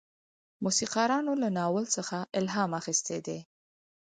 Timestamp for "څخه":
1.95-2.17